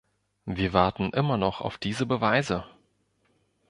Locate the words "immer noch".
1.11-1.61